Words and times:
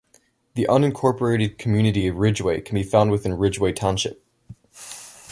The 0.55 0.65
unincorporated 0.67 1.59
community 1.59 2.07
of 2.07 2.15
Ridgeway 2.15 2.61
can 2.61 2.73
be 2.73 2.81
found 2.81 3.11
within 3.11 3.35
Ridgeway 3.37 3.73
Township. 3.73 4.25